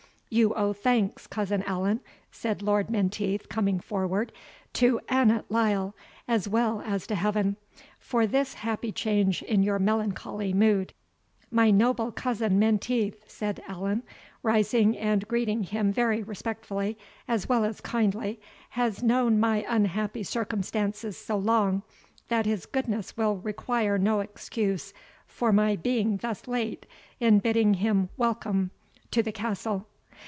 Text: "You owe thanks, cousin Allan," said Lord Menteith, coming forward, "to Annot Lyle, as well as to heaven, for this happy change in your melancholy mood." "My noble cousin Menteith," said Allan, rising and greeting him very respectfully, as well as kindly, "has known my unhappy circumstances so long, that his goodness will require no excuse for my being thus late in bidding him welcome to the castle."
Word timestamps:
"You 0.33 0.53
owe 0.53 0.71
thanks, 0.71 1.27
cousin 1.27 1.61
Allan," 1.63 1.99
said 2.31 2.61
Lord 2.61 2.89
Menteith, 2.89 3.49
coming 3.49 3.81
forward, 3.81 4.31
"to 4.71 5.01
Annot 5.09 5.43
Lyle, 5.51 5.93
as 6.25 6.47
well 6.47 6.81
as 6.85 7.05
to 7.07 7.15
heaven, 7.15 7.57
for 7.99 8.25
this 8.25 8.53
happy 8.53 8.93
change 8.93 9.43
in 9.43 9.61
your 9.61 9.77
melancholy 9.77 10.53
mood." 10.53 10.93
"My 11.51 11.69
noble 11.69 12.13
cousin 12.13 12.57
Menteith," 12.59 13.29
said 13.29 13.61
Allan, 13.67 14.03
rising 14.41 14.97
and 14.97 15.27
greeting 15.27 15.63
him 15.63 15.91
very 15.91 16.23
respectfully, 16.23 16.97
as 17.27 17.49
well 17.49 17.65
as 17.65 17.81
kindly, 17.81 18.39
"has 18.69 19.03
known 19.03 19.37
my 19.37 19.65
unhappy 19.67 20.23
circumstances 20.23 21.17
so 21.17 21.35
long, 21.35 21.83
that 22.29 22.45
his 22.45 22.65
goodness 22.65 23.17
will 23.17 23.35
require 23.35 23.97
no 23.97 24.21
excuse 24.21 24.93
for 25.27 25.51
my 25.51 25.75
being 25.75 26.15
thus 26.21 26.47
late 26.47 26.85
in 27.19 27.39
bidding 27.39 27.73
him 27.73 28.07
welcome 28.15 28.71
to 29.11 29.21
the 29.21 29.33
castle." 29.33 29.87